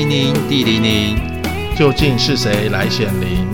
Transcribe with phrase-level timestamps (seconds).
[0.00, 1.18] 零零地零零，
[1.76, 3.46] 究竟是谁来显灵？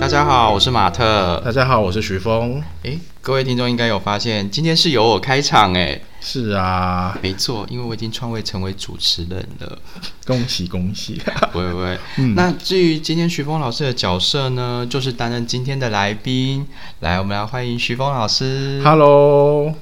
[0.00, 1.42] 大家好，我是马特。
[1.44, 2.62] 大家好，我是徐峰。
[2.84, 6.00] 诶，各位听众应该有发现，今天是由我开场诶。
[6.24, 9.76] 是啊，没错，因为我已经创位成为主持人了。
[10.24, 11.20] 恭喜恭喜！
[11.50, 11.98] 不会不会。
[12.18, 16.64] 嗯、那至于今天徐峰老师的角色呢，就是担任今天的来宾。
[17.00, 18.80] 来，我们来欢迎徐峰老师。
[18.84, 19.74] Hello，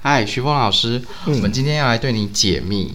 [0.00, 2.94] 嗨，徐峰老师，嗯、我们今天要来对你解密。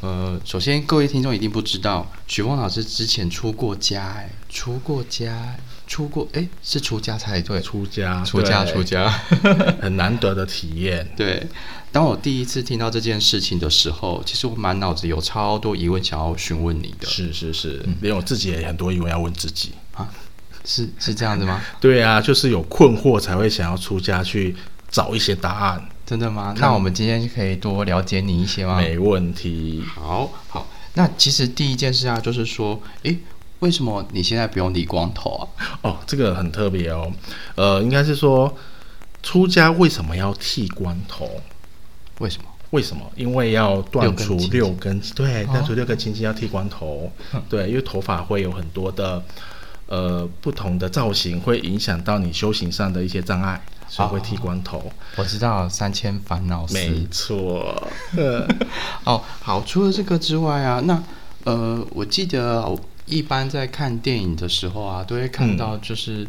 [0.00, 5.56] 呃，首先各位听众一定不知道，徐峰老师之前出过家，哎，出过家。
[5.88, 9.08] 出过哎，是出家才对，出家，出家，出家，
[9.80, 11.10] 很难得的体验。
[11.16, 11.44] 对，
[11.90, 17.08] 当我第一次听到这件事情的时候，其实我满脑子有超多疑问想要询问你的。
[17.08, 20.08] 是是是，嗯、连我自己也很多疑问要问自己啊。
[20.62, 21.58] 是是这样子吗？
[21.80, 24.54] 对啊，就是有困惑才会想要出家去
[24.90, 25.88] 找一些答案。
[26.04, 26.54] 真的吗？
[26.58, 28.76] 那我们今天可以多了解你一些吗？
[28.76, 29.82] 没问题。
[29.94, 33.16] 好好，那其实第一件事啊，就是说，哎。
[33.60, 35.42] 为什么你现在不用理光头啊？
[35.82, 37.10] 哦，这个很特别哦。
[37.56, 38.56] 呃，应该是说，
[39.20, 41.28] 出家为什么要剃光头？
[42.20, 42.48] 为什么？
[42.70, 43.02] 为什么？
[43.16, 47.10] 因为要断除六根，对，断除六根清净要剃光头。
[47.32, 49.20] 哦、对，因为头发会有很多的
[49.86, 54.78] 呃不同的造型，会影响到你修行上的一些障碍，所以会剃光头。
[54.78, 57.88] 哦、我知道三千烦恼丝，没错。
[59.02, 61.02] 哦，好，除了这个之外啊，那
[61.42, 62.78] 呃，我记得。
[63.08, 66.26] 一般在看电影的时候啊，都会看到，就是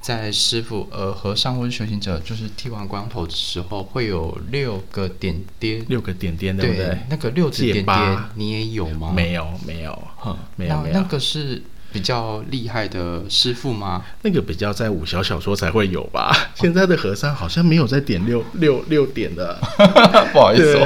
[0.00, 6.98] 在师傅、嗯、呃和尚或者修行者，就是剃完光头的时候，会有六个点点，六个点点，对不对？
[7.08, 9.12] 那个六个点点，你也有吗？
[9.14, 10.94] 没有，没有，哼，没有，没有。
[10.94, 14.02] 那个是比较厉害的师傅吗？
[14.22, 16.34] 那个比较在武侠小说才会有吧？
[16.56, 19.56] 现在的和尚好像没有在点六六六点的，
[20.32, 20.78] 不好意思，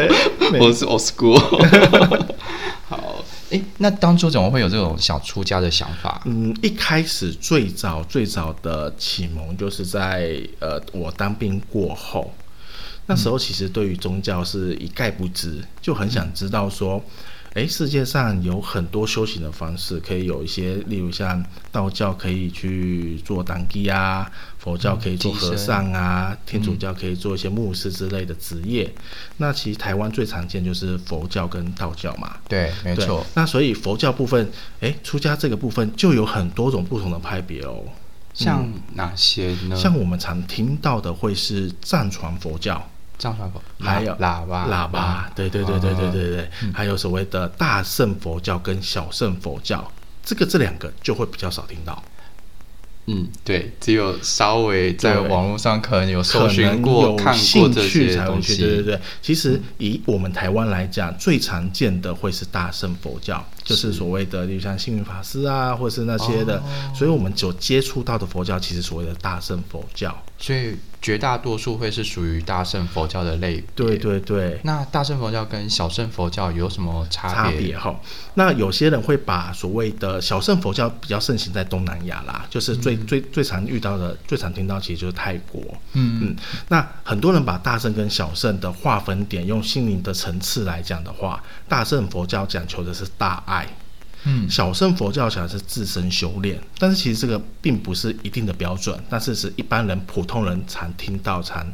[0.59, 1.39] 我是 old school。
[2.89, 3.16] 好。
[3.51, 6.23] 诶，那当初怎么会有这种想出家的想法？
[6.27, 12.33] 嗯，一开始最早最早的启蒙就是在呃，我当兵过后，
[13.07, 17.03] 那时候其实对于宗教是一概不知，就很想知道说。
[17.57, 28.85] 诶，世界上有很多修行的方式，可以有一些，例如像道教可以去做当地啊，佛教可以做和尚啊，嗯、天主教可以做一些牧师之类的职业。
[28.85, 29.03] 嗯、
[29.39, 32.37] 那其实台湾最常见就是佛教跟道教嘛。
[32.47, 33.25] 对，没错。
[33.33, 34.47] 那所以佛教部分，
[34.81, 37.83] 诶，出家这个部分就有很多种不同的派别哦。
[38.35, 39.71] 像哪些呢？
[39.71, 42.87] 嗯、像我们常听到的会是藏传佛教。
[43.19, 49.91] 藏传佛，还有喇叭，喇叭，对对对对对对对，还有所谓的大乘佛教跟小乘佛教，
[50.25, 52.03] 这个这两个就会比较少听到。
[53.09, 58.57] 嗯，对，只有稍微在网络上可能有搜寻过、看过这些东西。
[58.57, 66.63] 对对对，其实以我们台湾来讲，最常见的会是大乘佛教，就是所谓的，例如像幸运法师啊，或者是那些的。
[66.95, 70.17] 所以我们所接触到的佛教，其实所谓的大乘佛教。
[70.39, 70.75] 所以。
[71.03, 73.65] 绝大多数会是属于大乘佛教的类别。
[73.77, 74.59] 对对对。
[74.65, 77.35] 那大乘佛教跟小乘佛教有什么差别？
[77.35, 78.01] 差别哈。
[78.35, 85.63] 那有些人会把所谓的小乘佛教比较盛行在东南亚啦，就是最、嗯、最最常遇到的、最常听到，其实就是泰国。
[85.93, 86.37] 嗯嗯。
[86.67, 93.56] 那很多人把大乘跟小乘的划分点，用心灵的层次来讲的话，大乘佛教讲求的是大爱。
[94.25, 101.65] 嗯，小乘佛教讲的是自身修炼，但是其实这个并不是一定的标准，但是是一般人、普通人常听到、常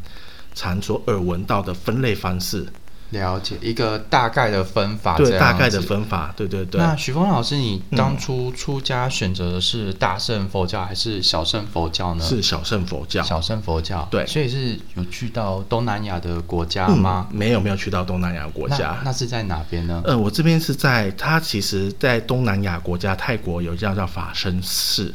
[0.55, 2.67] 常所耳闻到的分类方式。
[3.13, 6.81] 了解一个大概的分法，对，大概的分法，对对对。
[6.81, 12.25] 那许峰老师，你当初出家选择的是大乘佛教还是小乘佛教呢？
[12.25, 13.23] 是小乘佛教。
[13.23, 14.27] 小乘佛教，对。
[14.27, 17.27] 所以是有去到东南亚的国家吗？
[17.31, 18.99] 嗯，没有，没有去到东南亚国家。
[19.05, 20.03] 那，那是在哪边呢？
[20.05, 25.15] 呃，我这边是在，它其实，在东南亚国家泰国有一家叫法身寺。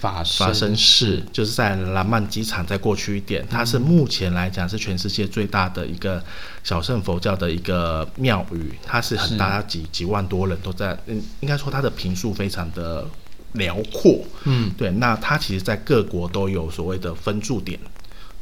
[0.00, 6.22] 法法身寺就是在兰曼机场，再过去一点，它是目前来讲是全世界最大的一个
[6.62, 13.06] 小圣佛教的一个庙宇，它是很大，几几万多人都在，嗯，应该说它的平数非常的
[13.52, 17.78] 辽阔，嗯，对，那它其实在各国都有所谓的分驻点，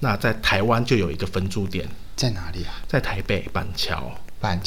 [0.01, 2.83] 那在台湾就有一个分驻点，在哪里啊？
[2.89, 4.12] 在台北板桥。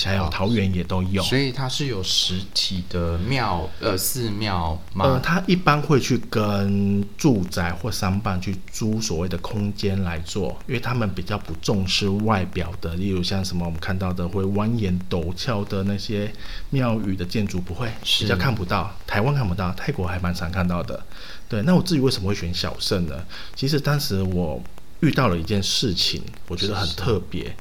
[0.03, 1.21] 还有桃园也都有。
[1.23, 5.05] 所以它是有实体的庙呃寺庙吗？
[5.05, 16.31] 呃，他一般会去跟住宅或商办去租所谓的空间来做，因为他们比较不重视外表的，例如像什么我们看到的会蜿蜒陡峭的那些
[16.69, 18.95] 庙宇的建筑，不会比较看不到。
[19.05, 21.03] 台湾看不到，泰国还蛮常看到的。
[21.49, 23.15] 对，那我自己为什么会选小圣呢？
[23.55, 24.61] 其实当时我
[24.99, 27.55] 遇到了一件事情，我觉得很特别。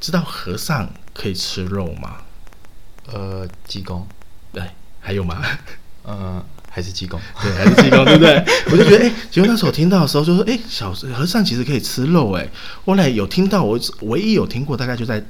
[0.00, 0.88] 知道和尚
[1.20, 2.18] 可以吃肉吗？
[3.12, 4.06] 呃，济公。
[4.52, 4.62] 对，
[5.00, 5.42] 还有吗？
[6.04, 7.18] 呃，还是济公。
[7.42, 8.36] 对，还是济公，对不对？
[8.70, 12.48] 我就觉得，哎，结果那时候听到的时候，就说，哎，小和尚其实可以吃肉，哎。
[12.84, 15.22] 后来有听到，我唯一有听过，大概就在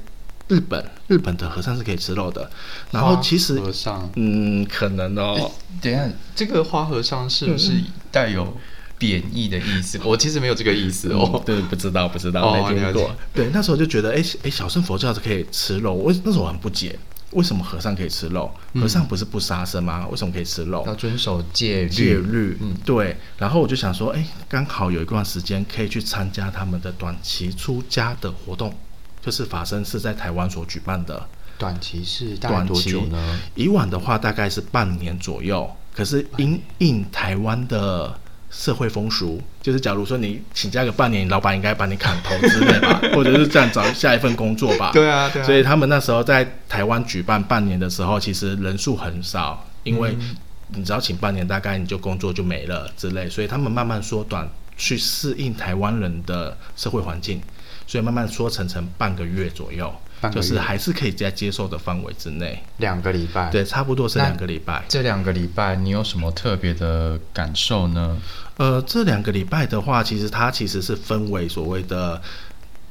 [0.47, 2.49] 日本，日本的和尚是可以吃肉的。
[2.91, 5.51] 然后其实，和尚，嗯，可能哦。
[5.81, 7.71] 等一下，这个花和尚是不是
[8.11, 8.55] 带有
[8.99, 9.99] 贬义的意思？
[10.03, 11.31] 我其实没有这个意思哦。
[11.33, 13.09] 嗯、对，不知道，不知道，哦、没听过。
[13.33, 15.93] 对，那时候就觉得，哎哎，小乘佛教是可以吃肉。
[15.93, 16.99] 我那时候我很不解，
[17.31, 18.53] 为什么和尚可以吃肉？
[18.75, 20.05] 和尚不是不杀生吗？
[20.11, 20.83] 为什么可以吃肉？
[20.85, 21.89] 要遵守戒律。
[21.89, 23.15] 戒律，嗯，对。
[23.37, 28.75] 然后我就想说，哎，刚好有一段时间可以去参加他们的短期出家的活动，
[29.21, 31.25] 就是法身是在台湾所举办的。
[31.57, 33.39] 短期是大概多久呢？
[33.55, 35.69] 以往的话大概是半年左右。
[35.91, 38.17] 可是因应台湾的
[38.49, 44.91] 社会风俗，就是假如说你请假个半年，老板应该把你砍头之类吧， 或者是这样找下一份工作吧。
[44.91, 45.45] 对啊，对啊。
[45.45, 50.15] 所以他们那时候在台湾举办半年的时候，其实人数很少，因为
[50.69, 53.29] 你只要请半年，大概你就工作就没了之类。
[53.29, 57.41] 所以他们慢慢缩短，去适应台湾人的社会环境，
[57.87, 59.93] 所以慢慢缩成成半个月左右。
[60.33, 64.83] 就是还是可以在接受的范围之内，两个礼拜，对，差不多是两个礼拜。
[64.89, 68.17] 这两个礼拜你有什么特别的感受呢？
[68.57, 72.21] 呃，这两个礼拜的话，其实它其实是分为所谓的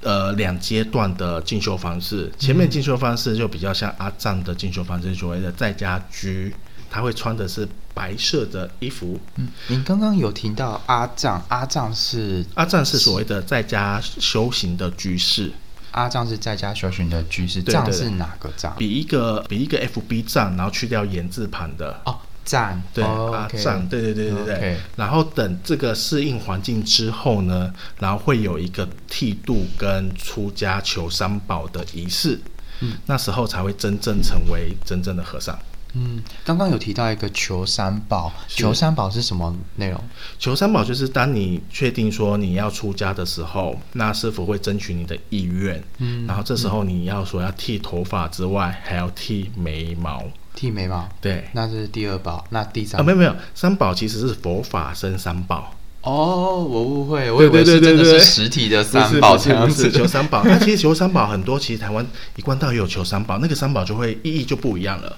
[0.00, 2.32] 呃两阶段的进修方式。
[2.38, 6.54] 前面进修方式就比较像阿藏的进修方式，所谓的在家居，
[6.88, 9.18] 他会穿的是白色的衣服。
[9.34, 15.50] 嗯，您刚刚有提到阿藏，阿藏是阿藏是所谓的在家修行的居士。
[15.90, 18.72] 阿藏是在家修行的居士，藏是哪个藏？
[18.78, 24.76] 比一个比一个 FB 藏，然后去掉言字旁的哦，站对、哦、阿藏，对对对对对。
[24.94, 32.38] 然后等这个适应环境之后呢，然后会有一个剃度跟出家求三宝的仪式，
[32.78, 35.58] 嗯，那时候才会真正成为真正的和尚。
[35.94, 40.00] 嗯，刚刚有提到一个求三宝，求三宝是什么内容？
[40.38, 50.22] 求三宝就是当你确定说你要出家的时候，那师傅会争取你的意愿，嗯，然后这时候你要说要剃头发之外，还要剃眉毛，
[50.54, 53.02] 剃眉毛，对，那是第二宝，那第三宝？
[53.02, 55.74] 啊，没有没有，三宝其实是佛法生三宝。
[56.02, 59.90] 哦，我误会，我以为是真的是实体的三宝这样子。
[59.90, 62.06] 求三宝，那其实求三宝很多，其实台湾
[62.36, 65.16] 一贯道也有求三宝，那个三宝就会意义就不一样了。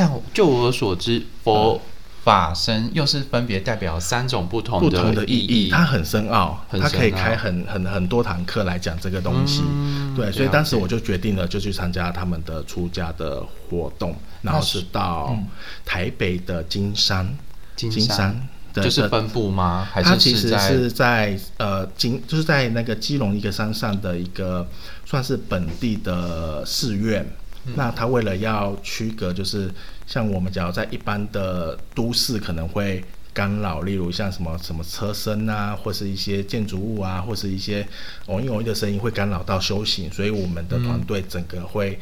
[0.00, 1.78] 但就我所知，佛
[2.24, 9.62] 法身又是分别代表三种不同的不同的意义，它很深奥，它可以开很很很多堂课来讲这个东西。
[9.66, 15.36] 嗯、对，所以当时我就决定了，就去参加他们的出家的活动，然后是到
[15.84, 17.36] 台北的金山，
[17.76, 19.86] 金山就是分布吗？
[19.92, 24.66] 还是它其实是在呃金，就是在那个基隆一个山上的一个
[25.04, 27.26] 算是本地的寺院。
[27.74, 29.70] 那他为了要区隔，就是
[30.06, 37.86] 像我们假如在一般的都市可能会干扰，例如像什么什么车声啊，或是一些建筑物啊，或是一些
[38.26, 41.98] 嗡一嗡一的声音会干扰到修行，所以我们的团队整个会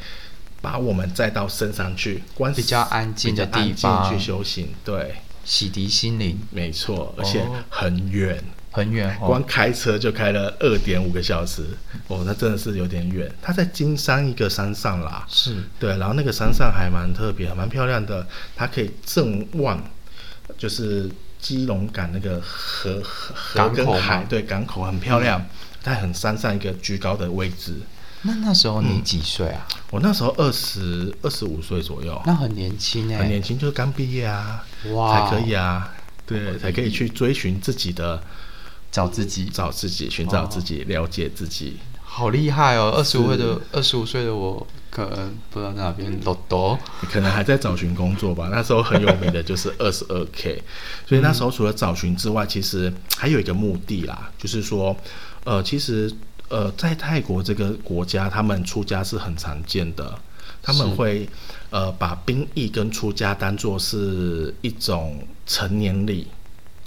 [0.61, 4.09] 把我们载到山上去，关比较安静的地方。
[4.11, 5.15] 去修行，对，
[5.45, 8.43] 洗涤心灵，没错，而且很远。
[8.71, 11.65] 很远，光开车就开了二点五个小时，
[12.07, 13.29] 哦，那真的是有点远。
[13.41, 19.83] 它在金山一个山上啦，是对，然后那个山上还蛮特别，蛮漂亮的，它可以正望，
[20.55, 21.09] 就是
[21.39, 25.43] 基隆港那个河河跟海，对，港口很漂亮，
[25.81, 27.73] 在很山上一个居高的位置。
[28.21, 29.65] 那那时候你几岁啊？
[29.89, 35.91] 我那时候二十二十五岁左右，那很年轻哎，很年轻，就是刚毕业啊，哇，才可以啊，
[36.27, 38.21] 对，才可以去追寻自己的。
[38.91, 42.91] 找自己，找自己，寻找自己，哦、了解自己，好厉害哦！
[42.95, 48.49] 二十五岁的二十五岁的我，可能不知道在哪边多多，你可能还在找寻工作吧。
[48.51, 50.61] 那时候很有名的就是二十二 K，
[51.05, 54.95] 所以那时候除了找寻之外，其实还有一个目的啦，就是说，
[55.43, 56.11] 呃，其实
[56.49, 60.19] 呃，在泰国这个国家，他们出家是很常见的，
[60.63, 61.29] 他们会
[61.69, 66.27] 呃把兵役跟出家当做是一种成年礼。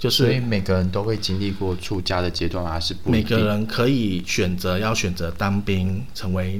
[0.03, 3.09] 就是，所以每个人都会经历过出家的阶段，还是不？
[3.09, 6.59] 每个人可以选择要选择当兵，成为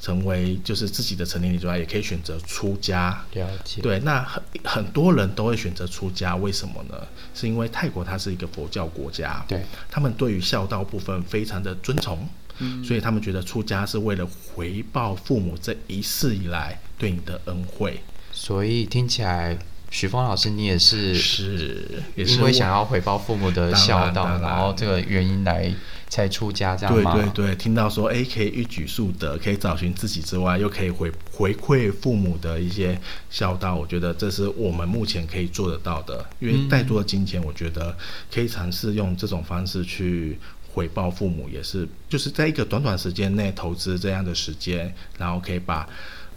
[0.00, 3.24] 成为就是自己的成年礼之外，也可以选择出家。
[3.34, 3.80] 了解。
[3.80, 6.96] 对，那很很多人都会选择出家，为什么呢？
[7.32, 12.28] 是因为泰国它是一个佛教国家，对，他们对于孝道部分非常的尊崇，
[12.58, 18.00] 嗯，所以他们觉得出家是为了回报父母这一世以来对你的恩惠。
[18.32, 19.56] 所以听起来，
[19.90, 25.72] 许峰老师你也是是，因为想要回报父母的孝道，然，然后这个原因来。
[26.10, 27.12] 才出家这样吗？
[27.14, 36.26] 对对对，听到说，哎，可以一举数得，可以找寻自己之外，又可以回回馈父母的一些孝道，我觉得这是我们目前可以做得到的。
[36.40, 37.96] 因为再多的金钱，我觉得
[38.34, 40.36] 可以尝试用这种方式去
[40.74, 45.88] 回报父母，也是就是在一个短短时间内投资这样的时间，然后可以把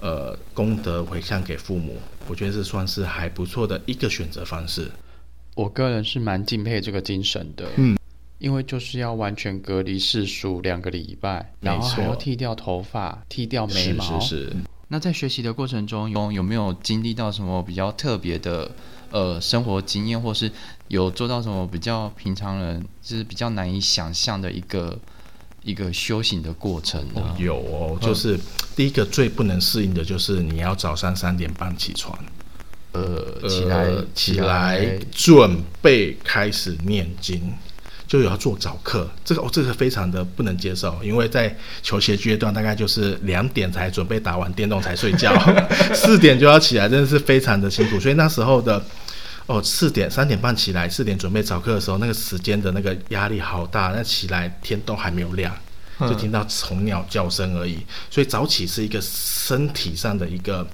[0.04, 4.92] 呃功德回向给父母，我觉得这算是还不错的一个选择方式。
[5.56, 7.98] 我个人是蛮敬佩这个精神的，嗯。
[8.40, 14.20] 因为就是要完全隔离世俗两个礼拜，然后还要剃掉头发、剃掉眉毛。
[14.20, 14.54] 是是是。
[14.90, 18.70] 那在学习的过程中，有有没有经历到什么比较特别的
[19.12, 20.52] 呃生活经验，或是
[20.90, 25.00] 有做到什么比较平常人就是比较难以想象的一个
[25.64, 27.06] 一个修行的过程
[27.38, 28.40] 有哦，就是
[28.76, 32.18] 第一个最不能适应的就是你要早上三点半起床，
[32.92, 35.00] 呃，起来、呃、起来。
[35.12, 37.54] 准备开始念经。
[38.06, 45.34] 就有要做早课，这个哦，这个非常的不能接受，因为在求学阶段，大概就是两点才准备打完电动才睡觉，
[45.96, 48.00] 四点就要起来，真的是非常的辛苦。
[48.00, 48.80] 所以那时候的
[49.46, 53.92] 哦，四点三点半起来，四点准备早课的时候，那个时间的那个压力好大。
[53.96, 55.54] 那起来天都还没有亮，
[56.00, 57.80] 就听到虫鸟叫声而已。
[58.10, 60.66] 所以早起是一个身体上的一个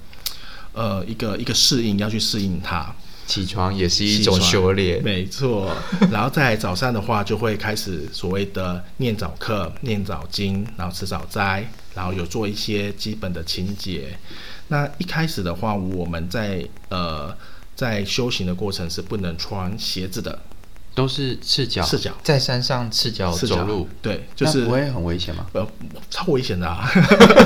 [0.72, 2.94] 呃一个一个适应，要去适应它。
[3.26, 5.70] 起床也是一种修炼，没错。
[6.10, 14.18] 然后在早上的话，就会开始所谓的念早课、念早经，然后吃早斋，然后有做一些基本的清洁。
[14.66, 17.32] 那一开始的话，我们在呃
[17.80, 20.38] 在修行的过程是不能穿鞋子的。
[20.92, 22.12] 都是赤脚，赤脚。
[22.22, 25.46] 在山上赤脚走路，对，就是不会很危险吗？
[25.54, 25.66] 呃，
[26.10, 26.90] 超危险的啊，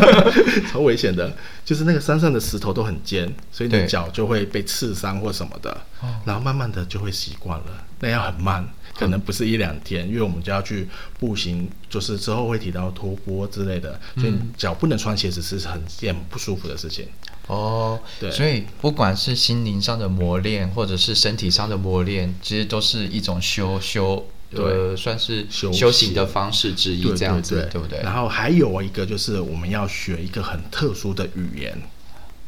[0.72, 1.32] 超危险的，
[1.64, 5.76] 就是那个山上的石头都很尖，所以你的脚就会被刺伤或什么的，
[6.24, 8.66] 然后慢慢的就会习惯了，那样很慢，
[8.98, 10.88] 可能不是一两天，因为我们就要去
[11.20, 17.06] 步行，就是之后会提到托钵之类的，所以脚不能穿鞋子是很件不舒服的事情。
[17.46, 28.00] 哦，对，所以不管是心灵上的磨练，或者是身体上的磨练，其实都是一种修修，呃，算是修行的方式之一，这样子，对，对，对，对不对？
[28.02, 31.82] 然后还有一个就是我们要学一个很特殊的语言，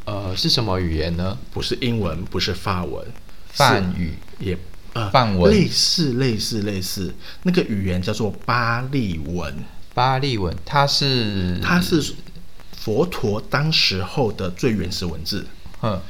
[0.06, 1.36] 呃，是什么语言呢？
[1.52, 3.04] 不是英文，不是法文，
[3.48, 4.14] 梵语。
[4.38, 4.56] 也
[4.94, 5.52] 呃，梵文。
[5.52, 9.54] 类似类似类似，那个语言叫做巴利文，
[9.92, 12.02] 巴利文，它是它是。
[12.86, 15.44] 佛陀当时候的最原始文字，
[15.82, 16.00] 嗯，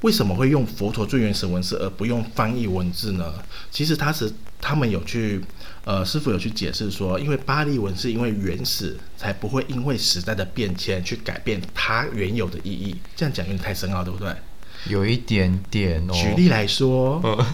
[0.00, 3.32] 为什么会用佛陀最原始文字而不用翻译文字呢？
[3.70, 4.28] 其实他是
[4.60, 5.40] 他们有去，
[5.84, 12.96] 呃，师傅有去解释说，因为巴利文是因为原始，才不会因为时代的变迁去改变它原有的意义。
[13.14, 14.34] 这样讲有点太深奥，对不对？
[14.88, 16.12] 有一点点哦。
[16.14, 17.20] 举例来说。
[17.22, 17.46] 嗯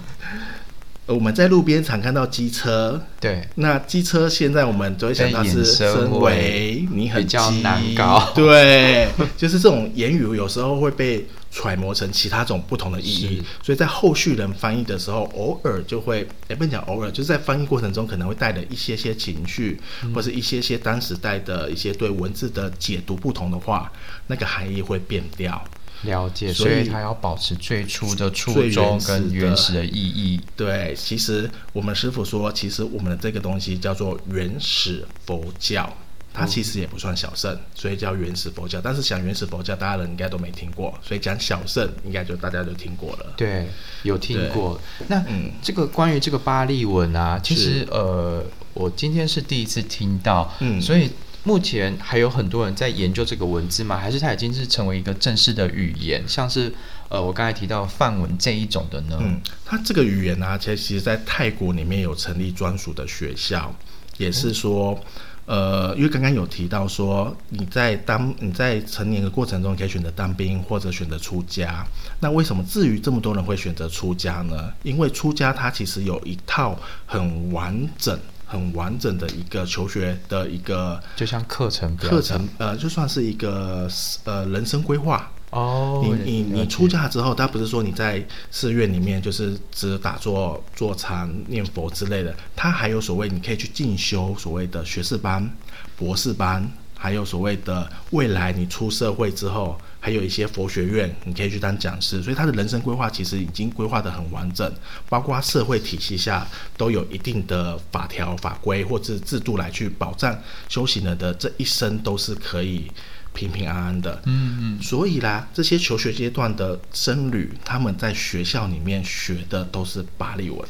[1.13, 23.91] 我们在路边常看到机车，对，那机车现在我们都会想到是身为你很机，难搞， 对，就是这种言语有时候会被揣摩成其他种不同的意义，所以在后续人翻译的时候，偶尔就会，也不能讲偶尔，就是在翻译过程中可能会带着一些些情绪，嗯、或是一些些当时代的一些对文字的解读不同的话，
[24.29, 25.61] 那个含义会变掉。
[26.03, 30.41] 了解，所以它要保持最初的初衷跟原始的意义。
[30.57, 35.93] 对，其实我们师傅说，其实我们的这个东西叫做原始佛教，
[36.33, 38.81] 它其实也不算小圣，所以叫原始佛教。
[38.81, 43.35] 但是讲原始佛教，大家人应该都没听过，所以讲小圣，应该就大家都听过了。
[43.37, 43.69] 对，
[44.03, 44.81] 有听过。
[45.09, 48.43] 那嗯，这个关于这个巴利文啊，其实呃，
[48.73, 51.11] 我今天是第一次听到，嗯，所以。
[51.43, 53.97] 目前还有很多人在研究这个文字吗？
[53.97, 56.23] 还是它已经是成为一个正式的语言？
[56.29, 56.73] 像是
[57.09, 59.19] 呃，我刚才提到梵文这一种的呢？
[59.21, 63.75] 嗯，它这个语言呢、啊，其实其实在泰国里面有成立专属的学校，
[64.19, 64.99] 也是说，
[65.47, 71.85] 呃，因为刚刚有提到说，你在当你在成年的过程中可以选择当兵或者选择出家。
[72.21, 74.71] 那为什么至于这么多人会选择出家呢？
[74.83, 78.17] 因为出家它其实有一套很完整。
[78.51, 83.89] 很完整的一个求学的一个，就像课程课程，呃，就算是一个
[84.25, 85.31] 呃人生规划。
[85.51, 86.05] 哦。
[86.05, 95.49] 你你你出家之后，他不是说你在寺院里面就是只打坐、坐禅、念佛之类的，他还有所谓你可以去进修所谓的学士班、
[95.97, 104.73] 博士班，还有所谓的未来你出社会之后，还有一些佛学院你可以去当讲师，所以他的人生规划其实已经规划得很完整，
[105.09, 110.37] 包括社会体系下都有一定的法条法规或者制度来去保障
[110.69, 112.91] 修行人的这一生都是可以
[113.35, 114.21] 平平安安的。
[114.25, 120.67] 嗯嗯，所以啦，这些求学阶段的僧侣，他们在学校里面学的都是巴利文。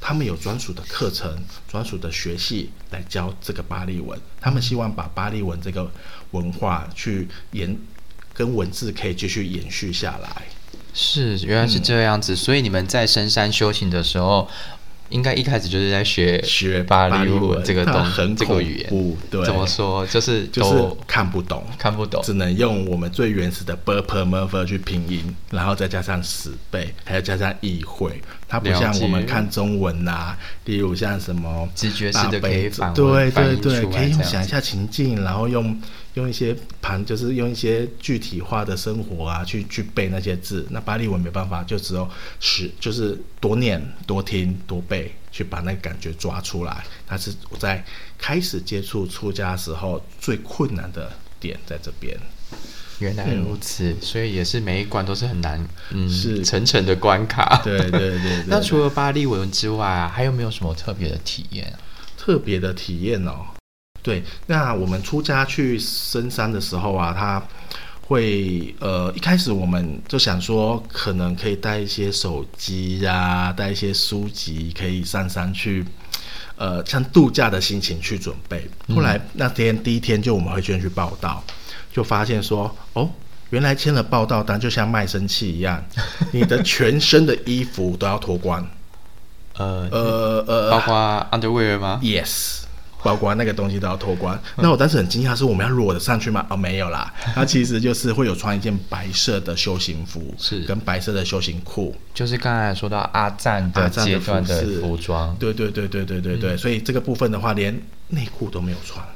[0.00, 1.34] 他们有专属的课程、
[1.66, 4.20] 专属的学系来教这个巴利文。
[4.38, 5.90] 他们希望把巴利文这个
[6.32, 7.74] 文化去延，
[8.34, 10.42] 跟文字可以继续延续下来。
[10.92, 12.36] 是，原来是这样子。
[12.36, 14.48] 所以你们在深山修行的时候，
[15.08, 19.16] 应该一开始就是在学学巴黎文这个东很这个语言。
[19.30, 20.06] 对，怎么说？
[20.06, 35.80] 就是都就是看不懂，看不懂，只能用我们最原始的 b u r p e r m e r 去拼音，然后再加上十倍，还要加上意会，它不像我们看中文呐、啊，例如像什么直觉式的可以对对对，可以用想一下情境，然后用。
[36.14, 40.64] 用一些盘，就是用一些具体化的生活啊，去去背那些字。
[40.70, 42.08] 那巴利文没办法，就只有
[42.38, 46.84] 是就是多念、多听、多背，去把那个感觉抓出来。
[47.04, 47.84] 它是我在
[48.16, 51.10] 开始接触出家的时候最困难的
[51.40, 52.16] 点在这边。
[52.98, 57.60] 原来如此，嗯、所以也是每一关都是很难，嗯，是层层的关卡。
[57.64, 58.44] 对对对。
[58.46, 61.72] 那除了巴利文之外啊，还有没有什么特别的体验？
[62.16, 63.34] 特别的体验哦。
[64.02, 67.42] 对，那我们出家去深山的时候啊，他
[68.02, 75.82] 会呃一开始我们就想说，可能可以带一些手机呀、啊，带一些书籍，可以上山去，
[76.56, 78.68] 呃，像度假的心情去准备。
[78.94, 81.42] 后来那天第一天就我们会先去报到，
[81.94, 83.08] 就发现说，哦，
[83.50, 85.82] 原来签了报道单就像卖身契一样，
[86.30, 88.68] 你的全身的衣服都要脱光，
[89.56, 92.64] 呃呃呃，包括 underwear 吗？Yes。
[93.04, 96.46] 包括那个东西都要脱光， 那我当时很惊讶，是我们要裸的上去吗？
[96.48, 109.06] 哦，没有啦，它其实就是会有穿一件白色的修行服，是跟白色的修行裤，就是刚才说到阿赞的阶段的服装，对对对对对对对，所以这个部分的话，连内裤都没有穿。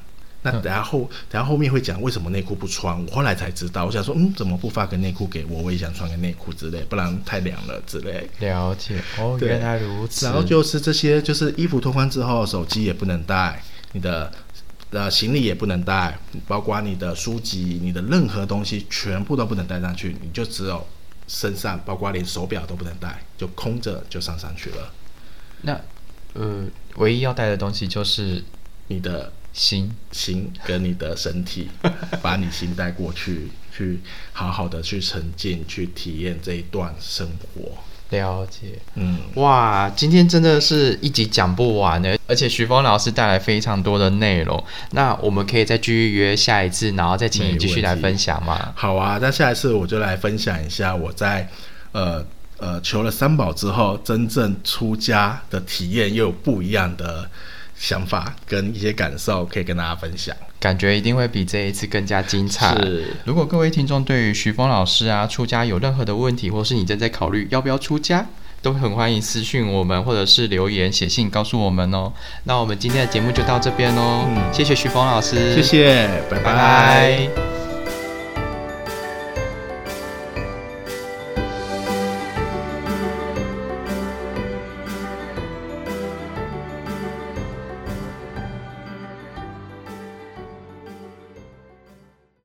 [0.52, 1.00] 那等下后
[1.30, 5.62] 等下后面会讲为什么内裤不穿，我后来才知道，我想说，嗯，怎么不发个内裤给我？
[5.62, 8.28] 我也想穿个内裤之类，不然太凉了之类。
[8.38, 10.26] 了解哦，原来如此。
[10.26, 13.62] 然后就是这些，就是衣服脱光之后，手机也不能带。
[13.92, 14.30] 你的
[14.90, 20.86] 呃行李也不能带，包括你的书籍、你的任何东西全部都不能带上去，你就只有
[21.26, 24.92] 身上，包括连手表都不能带，就空着就上上去了。
[25.62, 25.80] 那
[26.34, 26.64] 呃，
[26.96, 28.44] 唯一要带的东西就是
[28.86, 31.68] 你的心、心跟你的身体，
[32.22, 34.00] 把你心带过去，去
[34.32, 37.72] 好好的去沉浸，去体验这一段生活。
[38.10, 48.72] 了解，嗯，哇，今天真的是一集讲不完的，而且徐峰老师带来非常多的内容，那我们可以再继续约下一次，然后再请你继续来分享吗？
[48.74, 51.46] 好啊，那下一次我就来分享一下我在
[51.92, 52.24] 呃
[52.56, 57.28] 呃求了三宝之后，真正出家的体验又有不一样的
[57.78, 60.34] 想法跟一些感受，可以跟大家分享。
[60.60, 62.74] 感觉一定会比这一次更加精彩。
[62.74, 68.26] 是，如果各位听众对于徐峰老师啊出家有任何的问题，或是你正在考虑要不要出家，
[68.60, 72.12] 都很欢迎私讯我们，或者是留言写信告诉我们哦。
[72.42, 76.42] 那我们今天的节目就到这边哦，嗯，谢谢徐峰老师，谢谢，拜拜。
[76.42, 77.47] 拜拜。